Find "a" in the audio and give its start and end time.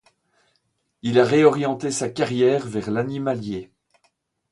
1.19-1.23